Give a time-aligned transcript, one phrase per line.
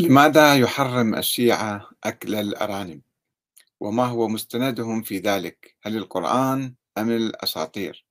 [0.00, 3.00] لماذا يحرم الشيعة أكل الأرانب؟
[3.80, 8.06] وما هو مستندهم في ذلك؟ هل القرآن أم الأساطير؟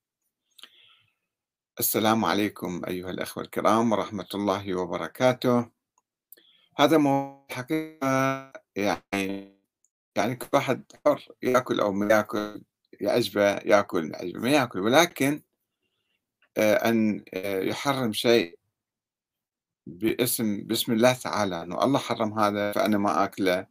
[1.80, 5.70] السلام عليكم أيها الأخوة الكرام ورحمة الله وبركاته.
[6.78, 9.60] هذا موضوع حقيقة يعني
[10.16, 12.62] يعني كل واحد حر يأكل أو ما يأكل
[13.02, 15.42] يعجبه يأكل يعجبه ما يأكل ولكن
[16.58, 18.59] آه، أن آه، يحرم شيء
[19.98, 23.68] باسم بسم الله تعالى أنه الله حرم هذا فأنا ما آكله.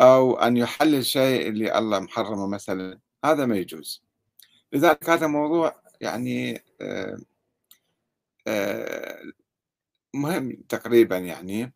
[0.00, 2.98] أو أن يحلل شيء اللي الله محرمه مثلا.
[3.24, 4.02] هذا ما يجوز.
[4.72, 7.18] لذلك هذا موضوع يعني آه،
[8.46, 9.22] آه،
[10.14, 11.72] مهم تقريبا يعني.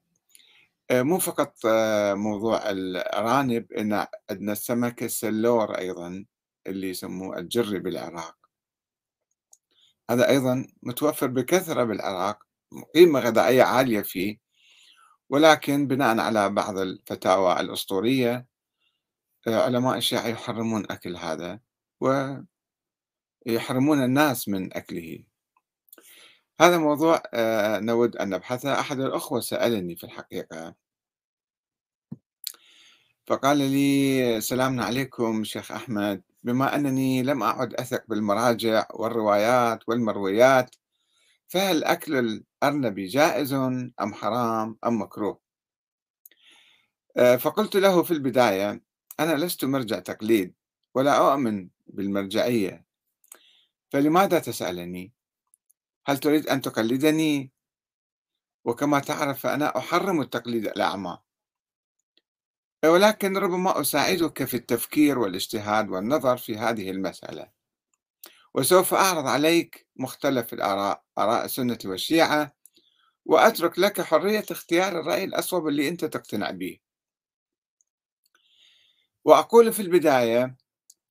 [0.90, 1.66] آه، مو فقط
[2.14, 6.24] موضوع الأرانب إن عندنا السمك السلور أيضا
[6.66, 8.36] اللي يسموه الجري بالعراق.
[10.10, 12.51] هذا أيضا متوفر بكثرة بالعراق.
[12.94, 14.38] قيمة غذائية عالية فيه
[15.30, 18.46] ولكن بناء على بعض الفتاوى الأسطورية
[19.48, 21.60] آه، علماء الشيعة يحرمون أكل هذا
[23.46, 25.24] ويحرمون الناس من أكله.
[26.60, 28.80] هذا موضوع آه، نود أن نبحثه.
[28.80, 30.74] أحد الأخوة سألني في الحقيقة.
[33.26, 36.22] فقال لي سلامنا عليكم شيخ أحمد.
[36.42, 40.76] بما أنني لم أعد أثق بالمراجع والروايات والمرويات
[41.48, 45.40] فهل أكل الأرنب جائز أم حرام أم مكروه؟
[47.16, 48.82] آه، فقلت له في البداية
[49.20, 50.54] أنا لست مرجع تقليد
[50.94, 52.86] ولا أؤمن بالمرجعية.
[53.90, 55.12] فلماذا تسألني؟
[56.06, 57.52] هل تريد أن تقلدني؟
[58.64, 61.18] وكما تعرف فأنا أحرم التقليد الأعمى
[62.84, 67.61] ولكن ربما أساعدك في التفكير والإجتهاد والنظر في هذه المسألة.
[68.54, 72.56] وسوف أعرض عليك مختلف الآراء آراء السنة والشيعة
[73.24, 76.78] وأترك لك حرية اختيار الرأي الأصوب اللي أنت تقتنع به
[79.24, 80.56] وأقول في البداية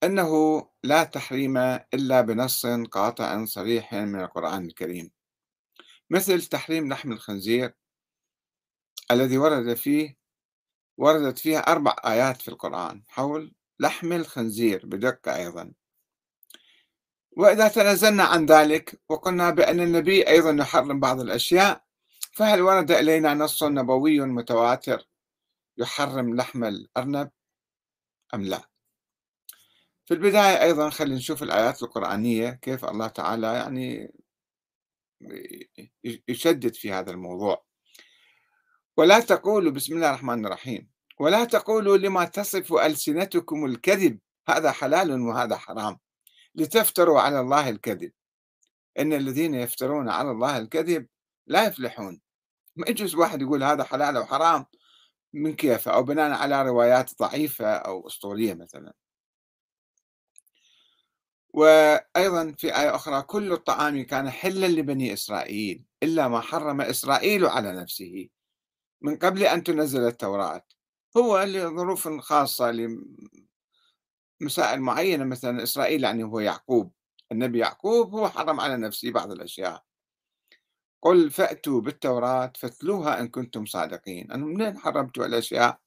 [0.04, 5.12] أنه لا تحريم إلا بنص قاطع صريح من القرآن الكريم
[6.10, 7.74] مثل تحريم لحم الخنزير
[9.12, 10.18] الذي ورد فيه
[10.98, 15.74] وردت فيها أربع آيات في القرآن حول لحم الخنزير بدقة أيضا.
[17.38, 21.84] وإذا تنازلنا عن ذلك وقلنا بأن النبي أيضا يحرم بعض الأشياء
[22.34, 25.08] فهل ورد إلينا نص نبوي متواتر
[25.78, 27.32] يحرم لحم الأرنب
[28.34, 28.72] أم لا؟
[30.06, 34.14] في البداية أيضا خلينا نشوف الآيات القرآنية كيف الله تعالى يعني
[36.28, 37.66] يشدد في هذا الموضوع.
[38.98, 44.20] ولا تقولوا بسم الله الرحمن الرحيم ولا تقولوا لما تصف ألسنتكم الكذب
[44.50, 46.00] هذا حلال وهذا حرام.
[46.56, 48.12] لتفتروا على الله الكذب.
[49.00, 51.08] إن الذين يفترون على الله الكذب
[51.48, 52.22] لا يفلحون.
[52.76, 54.66] ما يجوز واحد يقول هذا حلال أو حرام
[55.34, 58.94] من كيفه أو بناء على روايات ضعيفة أو أسطورية مثلا.
[61.54, 67.72] وأيضا في آية أخرى كل الطعام كان حلا لبني إسرائيل إلا ما حرم إسرائيل على
[67.72, 68.30] نفسه
[69.02, 70.66] من قبل أن تنزل التوراة.
[71.18, 72.72] هو لظروف خاصة
[74.42, 76.92] مسائل معينة مثلا إسرائيل يعني هو يعقوب
[77.32, 79.84] النبي يعقوب هو حرم على نفسه بعض الأشياء.
[81.02, 84.32] قل فأتوا بالتوراة فاتلوها إن كنتم صادقين.
[84.32, 85.80] أنا منين حرمتوا الأشياء؟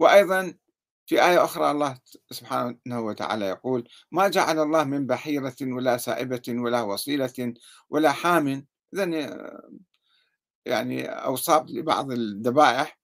[0.00, 0.54] وأيضا
[1.06, 1.98] في آية أخرى الله
[2.30, 7.54] سبحانه وتعالى يقول ما جعل الله من بحيرة ولا سائبة ولا وصيلة
[7.90, 9.14] ولا حام إذن
[10.66, 12.98] يعني أوصاف لبعض الذبائح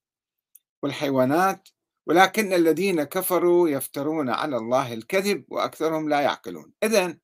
[0.83, 1.69] والحيوانات.
[2.07, 6.73] ولكن الذين كفروا يفترون على الله الكذب وأكثرهم لا يعقلون.
[6.83, 7.19] إذا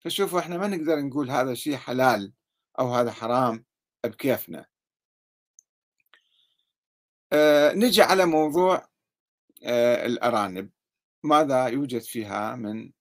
[0.00, 2.32] فشوفوا إحنا ما نقدر نقول هذا شيء حلال
[2.78, 3.64] أو هذا حرام
[4.04, 4.66] بكيفنا.
[7.32, 8.88] أه نجي على موضوع
[9.64, 10.70] أه الأرانب.
[11.22, 12.92] ماذا يوجد فيها من؟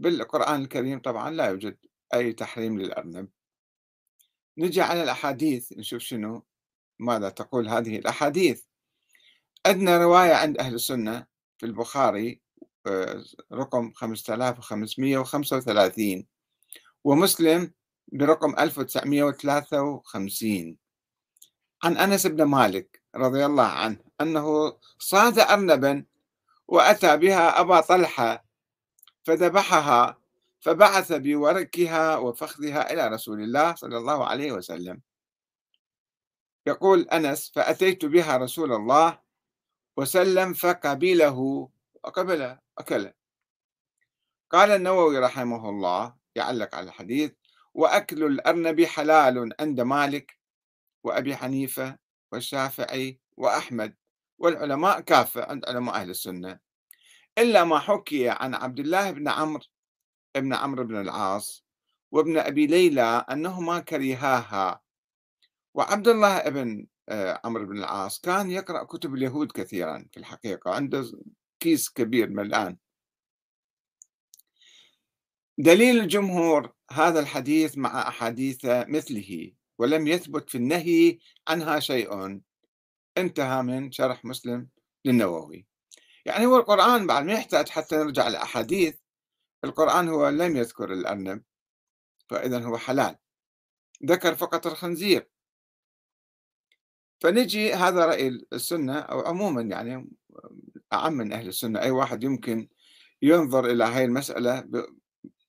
[0.00, 1.78] بالقرآن الكريم طبعا لا يوجد
[2.14, 3.28] أي تحريم للأرنب.
[4.58, 6.44] نجي على الأحاديث نشوف شنو؟
[6.98, 8.67] ماذا تقول هذه الأحاديث؟
[9.66, 11.26] عندنا رواية عند أهل السنة
[11.58, 12.40] في البخاري
[12.86, 16.26] آه، رقم 5535
[17.04, 17.72] ومسلم
[18.12, 20.76] برقم 1953
[21.82, 26.04] عن أنس بن مالك رضي الله عنه أنه صاد أرنبا
[26.68, 28.44] وأتى بها أبا طلحة
[29.24, 30.18] فذبحها
[30.60, 35.00] فبعث بوركها وفخذها إلى رسول الله صلى الله عليه وسلم.
[36.66, 39.18] يقول أنس فأتيت بها رسول الله
[39.98, 41.68] وسلم فقبله
[42.04, 43.12] وقبل أكله
[44.50, 47.32] قال النووي رحمه الله يعلق على الحديث
[47.74, 50.38] وأكل الأرنب حلال عند مالك
[51.04, 51.98] وأبي حنيفة
[52.32, 53.94] والشافعي وأحمد
[54.38, 56.58] والعلماء كافة عند علماء أهل السنة.
[57.38, 59.64] إلا ما حكي عن عبد الله بن عمرو
[60.34, 61.64] بن عمرو بن العاص
[62.10, 64.80] وابن أبي ليلى أنهما كرهاها.
[65.74, 66.86] وعبد الله بن
[67.44, 68.20] عمرو بن العاص.
[68.20, 71.12] كان يقرأ كتب اليهود كثيرا في الحقيقة عنده
[71.60, 72.76] كيس كبير ملآن
[75.58, 81.18] دليل الجمهور هذا الحديث مع أحاديث مثله ولم يثبت في النهي
[81.48, 82.40] عنها شيء.
[83.18, 84.68] انتهى من شرح مسلم
[85.04, 85.66] للنووي.
[86.24, 88.96] يعني هو القرآن بعد ما يحتاج حتى نرجع لأحاديث
[89.64, 91.42] القرآن هو لم يذكر الأرنب
[92.30, 93.16] فإذا هو حلال.
[94.04, 95.28] ذكر فقط الخنزير.
[97.20, 100.10] فنجي هذا رأي السنة أو عموما يعني
[100.92, 102.68] أعم من أهل السنة أي واحد يمكن
[103.22, 104.68] ينظر إلى هاي المسألة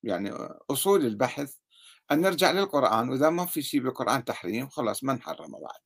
[0.04, 0.32] يعني
[0.72, 1.56] أصول البحث
[2.12, 5.80] أن نرجع للقرآن وإذا ما في شيء بالقرآن تحريم خلاص ما نحرمه بعد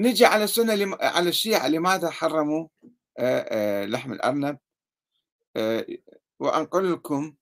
[0.00, 0.96] نجي على السنة.
[1.00, 2.68] على الشيعة لماذا حرموا
[3.86, 4.58] لحم الأرنب
[6.38, 7.34] وأنقل لكم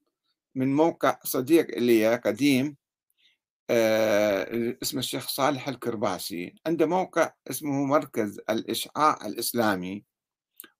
[0.54, 2.76] من موقع صديق لي قديم
[4.82, 10.04] اسمه الشيخ صالح الكرباسي عنده موقع اسمه مركز الإشعاع الإسلامي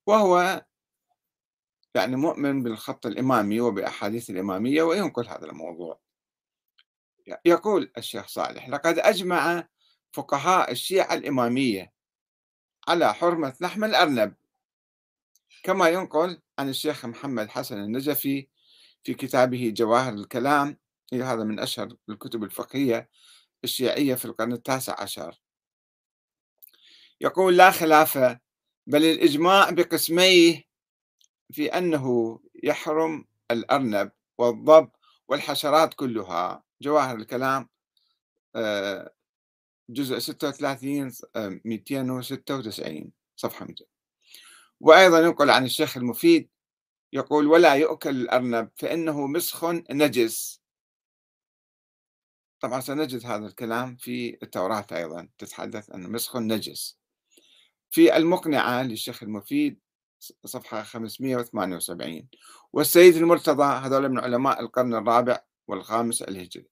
[0.07, 0.65] وهو
[1.95, 6.01] يعني مؤمن بالخط الإمامي وبأحاديث الإمامية وينقل هذا الموضوع.
[7.45, 9.69] يقول الشيخ صالح لقد أجمع
[10.13, 11.93] فقهاء الشيعة الإمامية
[12.89, 14.35] على حرمة لحم الأرنب
[15.63, 18.49] كما ينقل عن الشيخ محمد حسن النجفي
[19.05, 20.79] في كتابه جواهر الكلام
[21.13, 23.09] هذا من أشهر الكتب الفقهية
[23.65, 25.41] الشيعية في القرن التاسع عشر.
[27.21, 28.19] يقول لا خلاف
[28.87, 30.63] بل الإجماع بقسميه
[31.53, 34.91] في أنه يحرم الأرنب والضب
[35.29, 36.63] والحشرات كلها.
[36.83, 37.69] جواهر الكلام
[38.57, 39.13] آه،
[39.91, 41.13] جزء 36
[41.65, 43.85] 296 صفحة 200
[44.81, 46.49] وأيضا ينقل عن الشيخ المفيد
[47.13, 50.62] يقول ولا يؤكل الأرنب فإنه مسخ نجس.
[52.63, 56.99] طبعا سنجد هذا الكلام في التوراة أيضا تتحدث أن مسخ نجس
[57.91, 59.81] في المقنعة للشيخ المفيد
[60.45, 62.29] صفحة 578
[62.73, 66.69] والسيد المرتضى هذول من علماء القرن الرابع والخامس الهجري.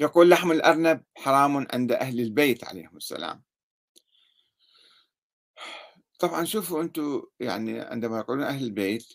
[0.00, 3.42] يقول لحم الأرنب حرام عند أهل البيت عليهم السلام.
[6.18, 9.12] طبعا شوفوا أنتم يعني عندما يقولون أهل البيت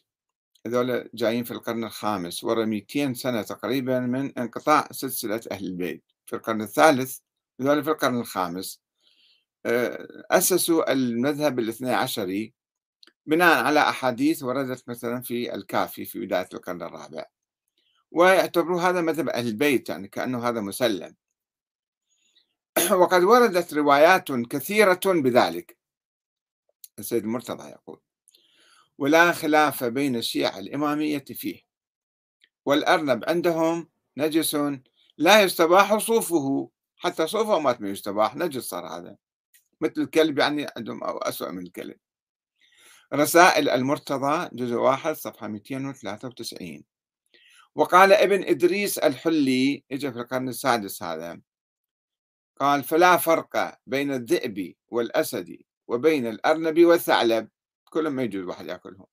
[0.68, 6.04] هذول جايين في القرن الخامس ورا 200 سنة تقريبا من انقطاع سلسلة أهل البيت.
[6.26, 7.18] في القرن الثالث
[7.62, 8.82] هذول في القرن الخامس
[9.66, 12.54] آه، أسسوا المذهب الاثني عشري
[13.26, 17.26] بناء على أحاديث وردت مثلا في الكافي في بداية القرن الرابع.
[18.12, 21.16] ويعتبروا هذا مذهب أهل البيت يعني كأنه هذا مسلم.
[23.02, 25.78] وقد وردت روايات كثيرة بذلك.
[27.00, 28.02] السيد المرتضى يقول
[29.02, 31.62] ولا خلاف بين الشيعة الإمامية فيه.
[32.66, 34.58] والأرنب عندهم نجس
[35.18, 39.18] لا يستباح صوفه حتى صوفه ما يستباح نجس صار هذا.
[39.82, 41.96] مثل الكلب يعني عندهم أو أسوأ من الكلب.
[43.14, 46.84] رسائل المرتضى جزء واحد صفحة 293
[47.76, 51.42] وقال ابن إدريس الحلي إجا في القرن السادس هذا
[52.60, 57.50] قال فلا فرق بين الذئب والأسد وبين الأرنب والثعلب.
[57.92, 59.06] كلهم ما يجوز واحد ياكلهم.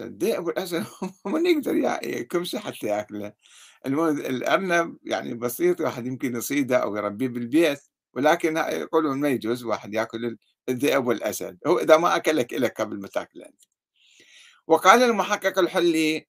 [0.00, 0.86] الذئب والأسد
[1.26, 3.32] من يقدر يكمشي حتى ياكله.
[3.86, 7.80] الأرنب يعني بسيط واحد يمكن يصيده أو يربيه بالبيت
[8.14, 10.38] ولكن يقولون ما يجوز واحد ياكل
[10.68, 11.58] الذئب والأسد.
[11.66, 13.62] هو إذا ما أكلك لك قبل ما تاكله أنت.
[14.66, 16.28] وقال المحقق الحلي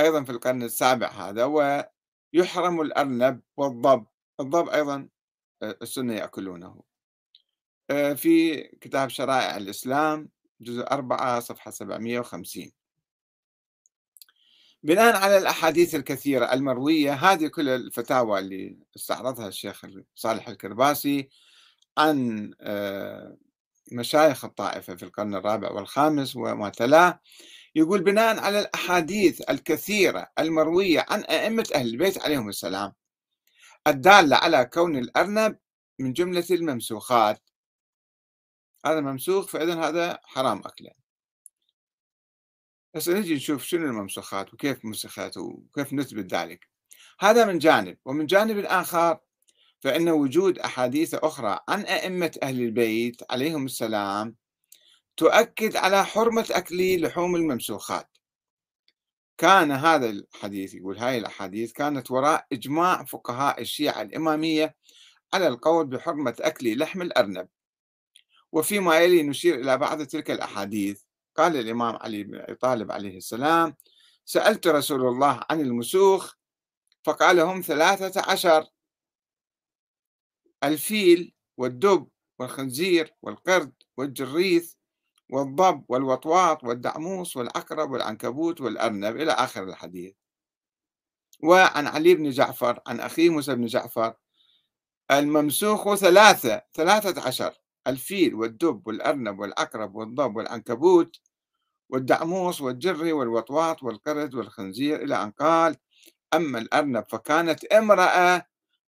[0.00, 4.06] أيضا في القرن السابع هذا ويحرم الأرنب والضب.
[4.40, 5.08] الضب أيضا
[5.62, 6.85] آه، السنة يأكلونه.
[7.88, 10.28] في كتاب شرائع الإسلام
[10.60, 12.72] جزء 4 صفحة 750
[14.82, 21.28] بناء على الأحاديث الكثيرة المروية هذه كل الفتاوى اللي استعرضها الشيخ صالح الكرباسي
[21.98, 23.36] عن آه،
[23.92, 27.20] مشايخ الطائفة في القرن الرابع والخامس وما تلاه
[27.74, 32.92] يقول بناء على الأحاديث الكثيرة المروية عن أئمة أهل البيت عليهم السلام
[33.86, 35.58] الدالة على كون الأرنب
[35.98, 37.42] من جملة الممسوخات
[38.86, 40.90] هذا ممسوخ فإذا هذا حرام أكله
[42.96, 46.68] هسه نجي نشوف شنو الممسوخات وكيف مسخت وكيف نثبت ذلك.
[47.20, 49.18] هذا من جانب ومن جانب آخر
[49.80, 54.36] فإن وجود أحاديث أخرى عن أئمة أهل البيت عليهم السلام
[55.16, 58.08] تؤكد على حرمة أكل لحوم الممسوخات.
[59.38, 64.76] كان هذا الحديث يقول هاي الأحاديث كانت وراء إجماع فقهاء الشيعة الإمامية
[65.34, 67.48] على القول بحرمة أكل لحم الأرنب.
[68.52, 71.02] وفيما يلي نشير إلى بعض تلك الأحاديث.
[71.36, 73.76] قال الإمام علي بن أبي طالب عليه السلام
[74.24, 76.34] سألت رسول الله عن المسوخ
[77.04, 78.66] فقال هم ثلاثة عشر.
[80.64, 84.74] الفيل والدب والخنزير والقرد والجريث
[85.30, 90.14] والضب والوطواط والدعموس والعقرب والعنكبوت والأرنب إلى آخر الحديث.
[91.42, 94.14] وعن علي بن جعفر عن أخيه موسى بن جعفر
[95.10, 97.54] الممسوخ ثلاثة ثلاثة عشر.
[97.86, 101.20] الفيل والدب والأرنب والعقرب والضب والعنكبوت
[101.88, 105.76] والدعموس والجري والوطواط والقرد والخنزير إلى أن قال
[106.34, 108.46] أما الأرنب فكانت امرأة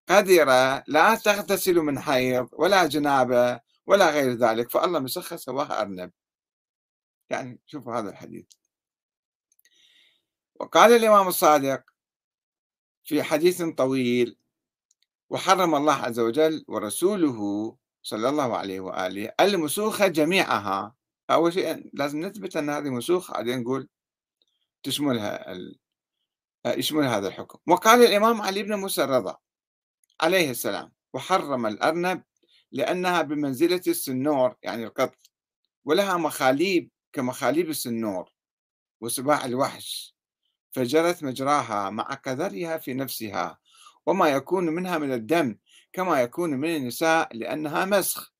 [0.08, 6.12] قذرة لا تغتسل من حيض ولا جنابة ولا غير ذلك فالله مسخها سواها أرنب.
[7.30, 8.46] يعني شوفوا هذا الحديث.
[10.60, 11.82] وقال الإمام الصادق
[13.04, 14.38] في حديث طويل
[15.30, 17.76] وحرم الله عز وجل ورسوله
[18.08, 20.94] صلى الله عليه وآله المسوخة جميعها.
[21.30, 23.88] أول شيء لازم نثبت أن هذه مسوخة بعدين نقول
[24.82, 25.78] تشملها ال...
[26.66, 27.58] يشمل هذا الحكم.
[27.66, 29.36] وقال الإمام علي بن موسى الرضا
[30.20, 32.22] عليه السلام وحرم الأرنب
[32.72, 35.14] لأنها بمنزلة السنور يعني القط
[35.84, 38.32] ولها مخاليب كمخاليب السنور
[39.00, 40.14] وسباع الوحش
[40.70, 43.58] فجرت مجراها مع كذرها في نفسها
[44.06, 45.58] وما يكون منها من الدم
[45.98, 48.32] كما يكون من النساء لأنها مسخ.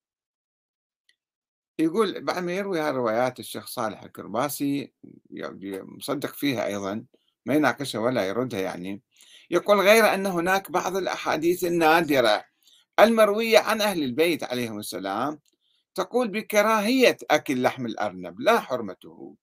[1.78, 4.92] يقول بعد ما يروي هالروايات الشيخ صالح الكرباسي
[5.82, 7.04] مصدق فيها أيضا
[7.46, 9.02] ما يناقشها ولا يردها يعني
[9.50, 12.44] يقول غير أن هناك بعض الأحاديث النادرة
[13.00, 15.40] المروية عن أهل البيت عليهم السلام
[15.94, 19.36] تقول بكراهية أكل لحم الأرنب لا حرمته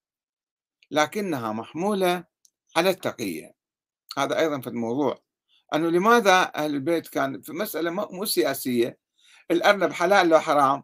[0.92, 2.24] لكنها محمولة
[2.78, 3.56] على التقية.
[4.18, 5.25] هذا أيضا في الموضوع.
[5.74, 8.98] أنه لماذا أهل البيت كان في مسألة مو سياسية
[9.52, 10.84] الأرنب حلال لو حرام؟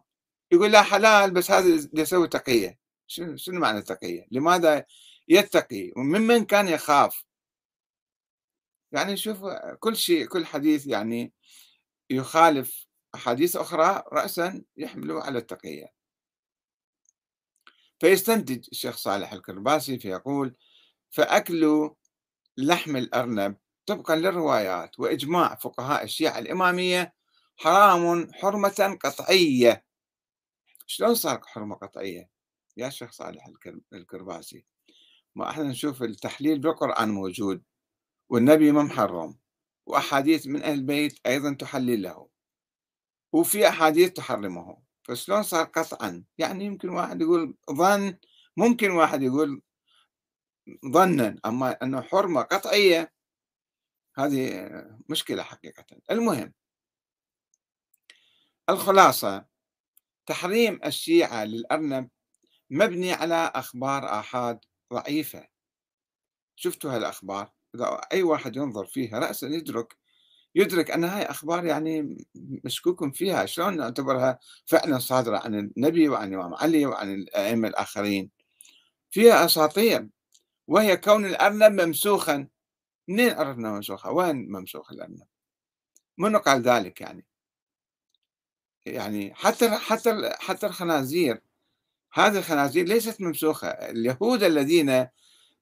[0.52, 2.78] يقول لا حلال بس هذا يسوي تقية.
[3.06, 4.84] شنو شنو معنى التقية؟ لماذا
[5.28, 7.24] يتقي؟ وممن كان يخاف؟
[8.92, 9.44] يعني شوف
[9.80, 11.32] كل شيء كل حديث يعني
[12.10, 15.92] يخالف أحاديث أخرى رأسا يحمله على التقية.
[18.00, 20.56] فيستنتج الشيخ صالح الكرباسي فيقول
[21.10, 21.90] فأكل
[22.58, 27.14] لحم الأرنب طبقا للروايات وإجماع فقهاء الشيعة الإمامية
[27.56, 29.84] حرام حرمة قطعية.
[30.86, 32.30] شلون صار حرمة قطعية؟
[32.76, 33.46] يا شيخ صالح
[33.92, 34.64] الكرباسي
[35.34, 37.62] ما إحنا نشوف التحليل بالقرآن موجود
[38.28, 39.38] والنبي ما محرم
[39.86, 42.28] وأحاديث من أهل البيت أيضا تحلل له.
[43.32, 44.82] وفي أحاديث تحرمه.
[45.04, 48.16] فشلون صار قطعا؟ يعني يمكن واحد يقول ظن
[48.56, 49.62] ممكن واحد يقول
[50.86, 51.36] ظنا.
[51.46, 53.12] أما أنه حرمة قطعية
[54.16, 54.68] هذه
[55.08, 55.84] مشكلة حقيقة.
[56.10, 56.52] المهم
[58.70, 59.44] الخلاصة
[60.26, 62.08] تحريم الشيعة للأرنب
[62.70, 64.58] مبني على أخبار آحاد
[64.92, 65.46] ضعيفة.
[66.56, 69.96] شفتوا هالأخبار؟ إذا أي واحد ينظر فيها رأسا يدرك
[70.54, 72.26] يدرك أن هاي أخبار يعني
[72.64, 73.46] مشكوك فيها.
[73.46, 78.30] شلون نعتبرها فعلا صادرة عن النبي وعن الإمام علي وعن الأئمة الآخرين؟
[79.10, 80.08] فيها أساطير
[80.68, 82.48] وهي كون الأرنب ممسوخا.
[83.08, 85.26] منين عرفنا ممسوخة وين ممسوخ الأرنب
[86.18, 87.26] منو قال ذلك يعني.
[88.86, 91.42] يعني حتى حتى حتى الخنازير.
[92.12, 93.68] هذه الخنازير ليست ممسوخة.
[93.68, 95.08] اليهود الذين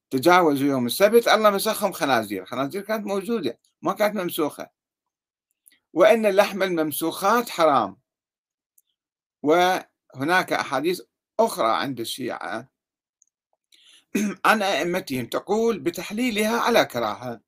[0.09, 2.45] تجاوزوا يوم السبت الله مسخهم خنازير.
[2.45, 4.69] خنازير كانت موجودة ما كانت ممسوخة.
[5.93, 7.97] وأن اللحم الممسوخات حرام.
[9.43, 11.01] وهناك أحاديث
[11.39, 12.70] أخرى عند الشيعة
[14.45, 17.41] عن أئمتهم تقول بتحليلها على كراهة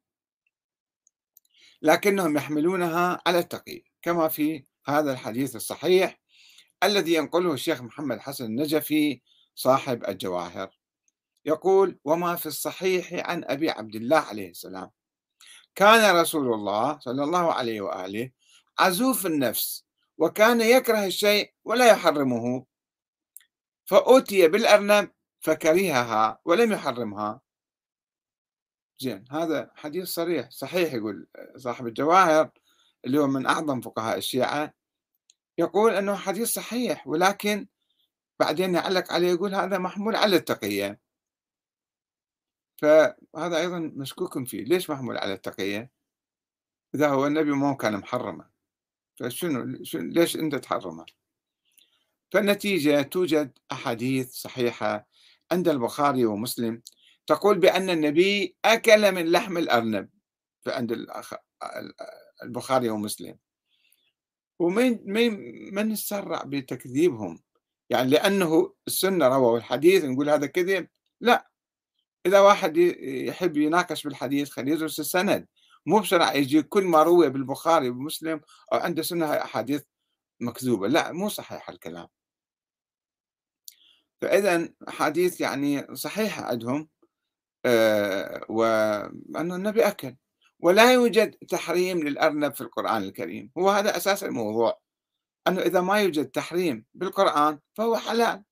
[1.81, 6.19] لكنهم يحملونها على التقي كما في هذا الحديث الصحيح
[6.83, 9.21] الذي ينقله الشيخ محمد حسن النجفي
[9.55, 10.77] صاحب الجواهر.
[11.45, 14.91] يقول وما في الصحيح عن أبي عبد الله عليه السلام.
[15.75, 18.31] كان رسول الله صلى الله عليه وآله
[18.79, 19.85] عزوف النفس
[20.17, 22.65] وكان يكره الشيء ولا يحرمه
[23.85, 25.11] فأتي بالأرنب
[25.43, 27.41] فكرهها ولم يحرمها.
[28.99, 32.51] زين هذا حديث صريح صحيح يقول صاحب الجواهر
[33.05, 34.73] اللي هو من أعظم فقهاء الشيعة
[35.57, 37.67] يقول أنه حديث صحيح ولكن
[38.39, 40.99] بعدين يعلق عليه يقول هذا محمول على التقية.
[42.81, 45.91] فهذا أيضا مشكوك فيه ليش محمول على التقية؟
[46.95, 48.49] إذا هو النبي ما كان محرمة.
[49.19, 51.05] فشنو ليش أنت تحرمه؟
[52.31, 55.07] فالنتيجة توجد أحاديث صحيحة
[55.53, 56.81] عند البخاري ومسلم
[57.27, 60.09] تقول بأن النبي أكل من لحم الأرنب
[60.67, 61.07] عند
[62.43, 63.37] البخاري ومسلم.
[64.59, 65.29] ومن من
[65.75, 67.43] من يتسرع بتكذيبهم؟
[67.89, 70.87] يعني لأنه السنة رووا الحديث نقول هذا كذب؟
[71.21, 71.49] لا.
[72.25, 75.47] إذا واحد يحب يناقش بالحديث خليه يدرس السند.
[75.85, 78.41] مو بسرعة يجي كل ما روي بالبخاري ومسلم
[78.73, 79.83] أو عنده سنة أحاديث
[80.39, 80.87] مكذوبة.
[80.87, 82.07] لا مو صحيح الكلام.
[84.23, 86.89] فإذا أحاديث يعني صحيحة عندهم
[87.65, 90.15] آه وأنه النبي أكل.
[90.59, 93.51] ولا يوجد تحريم للأرنب في القرآن الكريم.
[93.57, 94.79] هو هذا أساس الموضوع.
[95.47, 98.43] أنه إذا ما يوجد تحريم بالقرآن فهو حلال.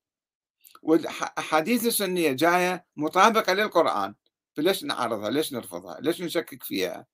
[0.84, 4.16] والأحاديث السنية جاية مطابقة للقرآن.
[4.58, 7.08] فليش نعارضها ليش نرفضها؟ ليش نشكك فيها؟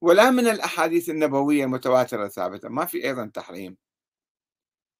[0.00, 3.76] ولا من الأحاديث النبوية المتواترة الثابتة ما في أيضا تحريم.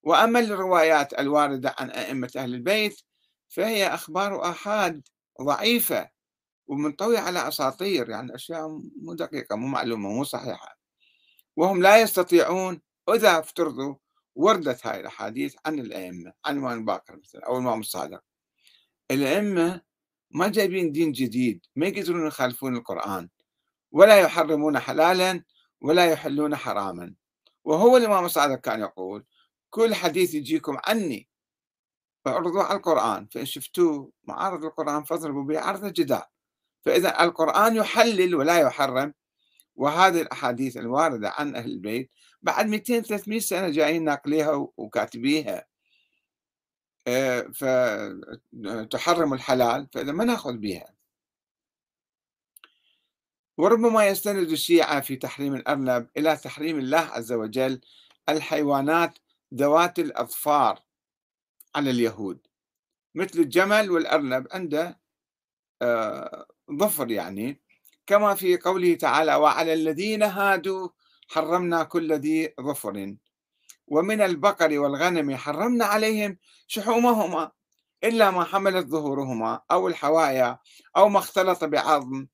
[0.02, 3.00] وأما الروايات الواردة عن أئمة أهل البيت
[3.48, 5.08] فهي أخبار آحاد
[5.42, 6.10] ضعيفة
[6.66, 8.68] ومنطوية على أساطير يعني أشياء
[9.02, 10.78] مو دقيقة مو معلومة مو صحيحة.
[11.56, 12.80] وهم لا يستطيعون
[13.14, 13.94] إذا افترضوا
[14.34, 18.20] وردت هاي الأحاديث عن الأئمة عن الإمام باكر مثلا أو الإمام الصادق.
[19.10, 19.80] الأئمة
[20.30, 23.28] ما جايبين دين جديد ما يقدرون يخالفون القرآن
[23.92, 25.44] ولا يحرمون حلالا
[25.82, 27.14] ولا يحلون حراما.
[27.64, 29.24] وهو الإمام الصادق كان يقول
[29.70, 31.28] كل حديث يجيكم عني
[32.24, 36.26] فاعرضوه على القرآن فإن شفتوه معارض القرآن فاضربوا به عرض الجدار
[36.84, 39.14] فإذا القرآن يحلل ولا يحرم
[39.76, 42.10] وهذه الأحاديث الواردة عن أهل البيت
[42.42, 45.66] بعد 200 300 سنة جايين ناقليها وكاتبيها.
[47.06, 47.40] آه،
[48.60, 50.94] فتحرم الحلال فإذا ما ناخذ بها
[53.58, 57.80] وربما يستند الشيعة في تحريم الأرنب إلى تحريم الله عز وجل
[58.28, 59.18] الحيوانات
[59.54, 60.80] ذوات الأظفار
[61.74, 62.46] على اليهود
[63.14, 65.00] مثل الجمل والأرنب عنده
[65.82, 67.62] آه، ظفر يعني.
[68.06, 70.88] كما في قوله تعالى وعلى الذين هادوا
[71.28, 73.16] حرمنا كل ذي ظفر.
[73.86, 77.50] ومن البقر والغنم حرمنا عليهم شحومهما
[78.04, 80.58] إلا ما حملت ظهورهما أو الحوايا
[80.96, 82.26] أو ما اختلط بعظم.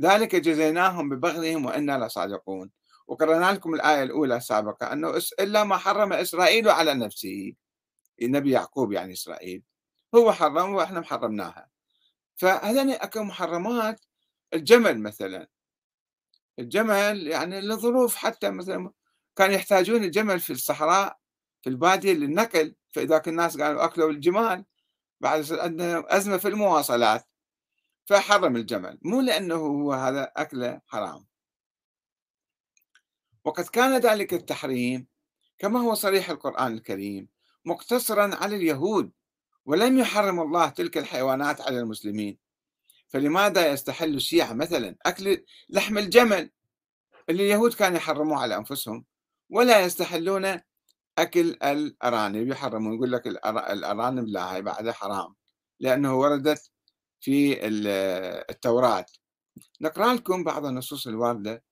[0.00, 2.70] ذلك جزيناهم ببغيهم وإنا لصادقون.
[3.06, 7.52] وقرأنا لكم الآية الأولى السابقة أنه إلا ما حرم إسرائيل على نفسه.
[8.22, 9.62] النبي يعقوب يعني إسرائيل.
[10.14, 11.70] هو حرم وإحنا محرمناها.
[12.36, 14.00] فهذين أكو محرمات
[14.54, 15.48] الجمل مثلا.
[16.58, 18.90] الجمل يعني لظروف حتى مثلا
[19.36, 21.18] كان يحتاجون الجمل في الصحراء
[21.62, 22.74] في البادية للنقل.
[22.92, 24.64] فإذا كان الناس قالوا أكلوا الجمال
[25.20, 27.24] بعد عندنا أزمة في المواصلات.
[28.06, 28.98] فحرم الجمل.
[29.02, 31.26] مو لأنه هو هذا أكله حرام.
[33.44, 35.06] وقد كان ذلك التحريم
[35.58, 37.28] كما هو صريح القرآن الكريم
[37.64, 39.12] مقتصرا على اليهود
[39.66, 42.38] ولم يحرم الله تلك الحيوانات على المسلمين.
[43.08, 46.50] فلماذا يستحل الشيعة مثلا أكل لحم الجمل
[47.28, 49.04] اللي اليهود كانوا يحرموه على أنفسهم
[49.50, 50.60] ولا يستحلون
[51.18, 55.34] أكل الأرانب؟ يحرمون يقول لك الأرانب لا هي بعدها حرام
[55.80, 56.70] لأنه وردت
[57.20, 57.66] في
[58.50, 59.06] التوراة.
[59.80, 61.62] نقرأ لكم بعض النصوص الواردة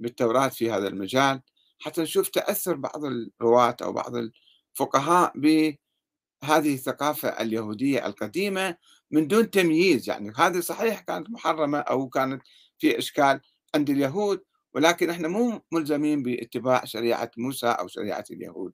[0.00, 1.42] بالتوراة في هذا المجال
[1.80, 8.76] حتى نشوف تأثر بعض الرواة أو بعض الفقهاء بهذه الثقافة اليهودية القديمة
[9.10, 10.08] من دون تمييز.
[10.08, 12.42] يعني هذه صحيح كانت محرمة أو كانت
[12.78, 13.40] في إشكال
[13.74, 18.72] عند اليهود ولكن إحنا مو ملزمين باتباع شريعة موسى أو شريعة اليهود.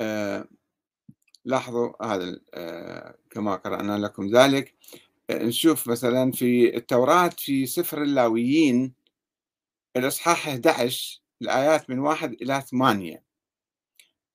[0.00, 0.48] آه
[1.44, 4.74] لاحظوا هذا آه كما قرأنا لكم ذلك.
[5.30, 8.94] نشوف مثلا في التوراة في سفر اللاويين
[9.96, 13.24] الإصحاح 11 الآيات من واحد إلى ثمانية.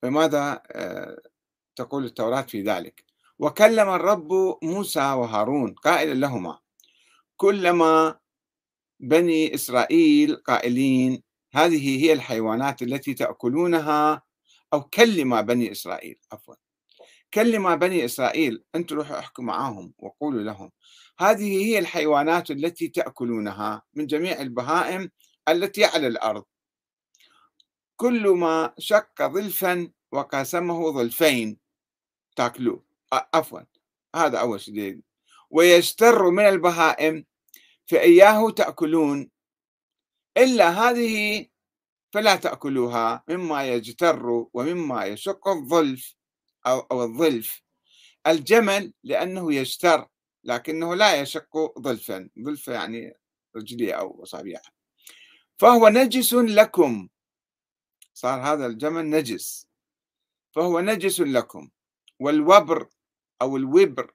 [0.02, 1.22] فماذا آه،
[1.76, 3.04] تقول التوراة في ذلك؟
[3.38, 4.32] وكلم الرب
[4.62, 6.58] موسى وهارون قائلا لهما
[7.36, 8.18] كلما
[9.00, 14.22] بني إسرائيل قائلين هذه هي الحيوانات التي تأكلونها
[14.72, 16.54] أو كلم بني إسرائيل عفوا.
[17.34, 20.70] كلم بني إسرائيل أنتم روحوا احكوا معهم وقولوا لهم.
[21.18, 25.10] هذه هي الحيوانات التي تأكلونها من جميع البهائم
[25.48, 26.44] التي على الأرض.
[27.96, 31.58] كل ما شق ظلفا وقاسمه ظلفين
[32.36, 32.84] تاكلوه.
[33.34, 33.60] عفوا
[34.16, 35.00] هذا أول شيء
[35.50, 37.24] ويستر من البهائم
[37.86, 39.30] فإياه تأكلون.
[40.36, 41.46] إلا هذه
[42.14, 46.16] فلا تأكلوها مما يجتر ومما يشق الظلف.
[46.66, 47.62] أو, أو الظلف.
[48.26, 50.08] الجمل لأنه يجتر
[50.44, 52.28] لكنه لا يشق ظلفا.
[52.40, 53.14] ظلف يعني
[53.56, 54.62] رجليه أو أصابعه
[55.58, 57.08] فهو نجس لكم.
[58.14, 59.68] صار هذا الجمل نجس.
[60.52, 61.70] فهو نجس لكم.
[62.20, 62.88] والوبر
[63.42, 64.12] أو الوبر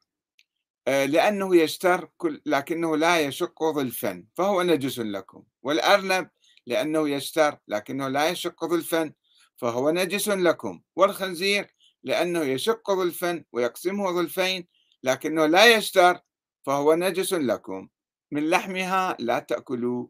[0.88, 4.26] آه، لأنه يشتر كل لكنه لا يشق ظلفا.
[4.36, 5.44] فهو نجس لكم.
[5.62, 6.30] والأرنب
[6.66, 9.14] لأنه يشتر لكنه لا يشق ظلفا.
[9.58, 10.82] فهو نجس لكم.
[10.96, 14.68] والخنزير لأنه يشق ظلفا ويقسمه ظلفين
[15.04, 16.20] لكنه لا يشتر
[16.66, 17.90] فهو نجس لكم.
[18.32, 20.08] من لحمها لا تأكلوا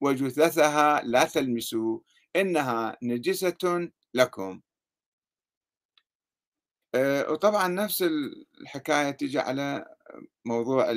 [0.00, 2.00] وجثثها لا تلمسوا
[2.36, 4.60] إنها نجسة لكم.
[6.94, 8.04] آه، وطبعا نفس
[8.60, 9.84] الحكاية تجي على
[10.44, 10.92] موضوع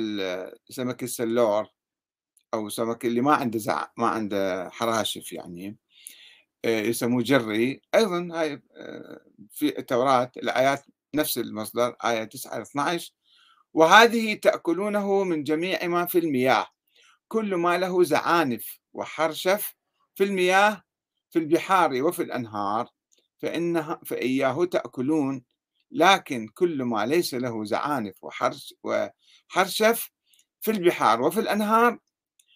[0.70, 1.66] سمك السلور
[2.54, 5.76] أو سمك اللي ما عنده زع ما عنده حراشف يعني.
[6.64, 7.80] يسموه جري.
[7.94, 13.12] أيضا هاي آه، في التوراة الآيات نفس المصدر آية 9 12
[13.74, 16.66] وهذه تأكلونه من جميع ما في المياه.
[17.28, 19.74] كل ما له زعانف وحرشف
[20.14, 20.82] في المياه
[21.30, 22.88] في البحار وفي الأنهار
[23.38, 25.44] فإنها فإياه تأكلون.
[25.90, 30.10] لكن كل ما ليس له زعانف وحرش وحرشف
[30.60, 31.98] في البحار وفي الأنهار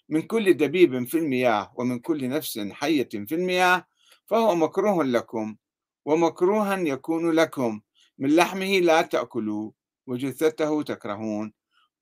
[0.09, 3.87] من كل دبيب في المياه ومن كل نفس حية في المياه
[4.29, 5.57] فهو مكروه لكم
[6.05, 7.81] ومكروها يكون لكم.
[8.19, 9.71] من لحمه لا تأكلوا
[10.07, 11.53] وجثته تكرهون.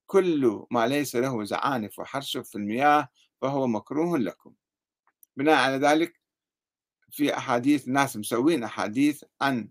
[0.07, 3.09] كل ما ليس له زعانف وحرشف في المياه
[3.41, 4.53] فهو مكروه لكم.
[5.37, 6.21] بناء على ذلك
[7.11, 9.69] في أحاديث ناس مسوين أحاديث عن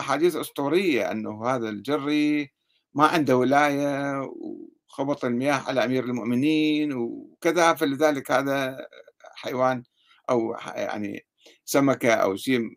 [0.00, 2.52] أحاديث أسطورية أنه هذا الجري
[2.94, 8.86] ما عنده ولاية وخبط المياه على أمير المؤمنين وكذا فلذلك هذا
[9.34, 9.82] حيوان
[10.30, 11.26] أو يعني
[11.64, 12.70] سمكة أو شيء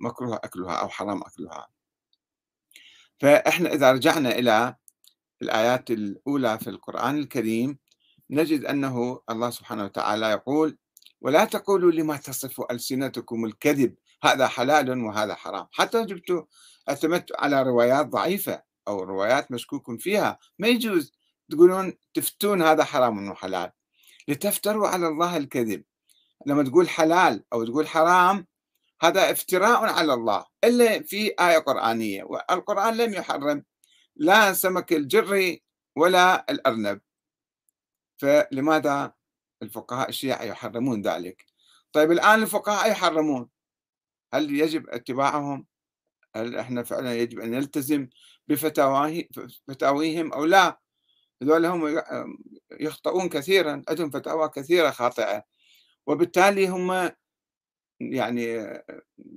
[0.00, 1.68] مكروه أكلها أو حرام أكلها.
[3.20, 4.76] فإحنا إذا رجعنا إلى
[5.42, 7.78] الآيات الأولى في القرآن الكريم
[8.30, 10.78] نجد أنه الله سبحانه وتعالى يقول
[11.20, 15.66] ولا تقولوا لما تصف ألسنتكم الكذب هذا حلال وهذا حرام.
[15.72, 16.46] حتى جبت
[16.88, 21.12] اعتمدت على روايات ضعيفة أو روايات مشكوك فيها ما يجوز
[21.50, 23.70] تقولون تفتون هذا حرام وحلال.
[24.28, 25.84] لتفتروا على الله الكذب.
[26.46, 28.46] لما تقول حلال أو تقول حرام
[29.02, 33.64] هذا افتراء على الله إلا في آية قرآنية والقرآن لم يحرم
[34.16, 35.62] لا سمك الجري
[35.96, 37.00] ولا الأرنب.
[38.18, 39.12] فلماذا
[39.62, 41.46] الفقهاء الشيعة يحرمون ذلك؟
[41.92, 43.48] طيب الآن الفقهاء يحرمون؟
[44.34, 45.66] هل يجب اتباعهم؟
[46.36, 48.08] هل إحنا فعلا يجب أن نلتزم
[48.48, 50.80] بفتاويهم أو لا؟
[51.42, 52.02] هذول هم
[52.80, 55.44] يخطئون كثيرا عندهم فتاوى كثيرة خاطئة.
[56.06, 57.10] وبالتالي هم
[58.00, 58.56] يعني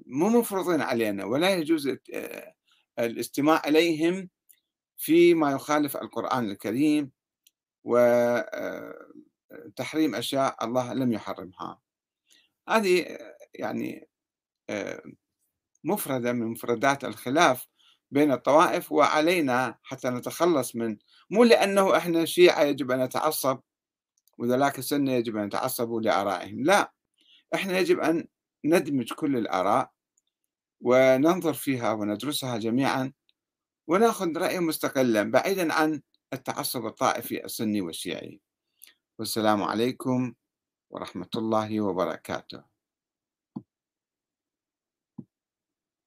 [0.08, 1.98] مو مفروضين علينا ولا يجوز
[3.00, 4.30] الاستماع إليهم
[4.98, 7.12] فيما يخالف القرآن الكريم
[7.84, 8.86] وتحريم
[10.16, 11.80] أشياء الله لم يحرمها.
[12.70, 13.18] هذه
[13.54, 14.10] يعني
[15.84, 17.68] مفردة من مفردات الخلاف
[18.12, 20.98] بين الطوائف وعلينا حتى نتخلص من
[21.30, 23.60] مو لأنه إحنا شيعة يجب أن نتعصب
[24.38, 26.64] وذلاك السنة يجب أن يتعصبوا لآرائهم.
[26.64, 26.94] لا
[27.54, 28.28] إحنا يجب أن
[28.66, 29.92] ندمج كل الآراء
[30.82, 33.14] وننظر فيها وندرسها جميعا
[33.88, 36.02] ونأخذ رأي مستقلا بعيدا عن
[36.34, 38.42] التعصب الطائفي السني والشيعي.
[39.20, 40.34] والسلام عليكم
[40.90, 42.77] ورحمة الله وبركاته.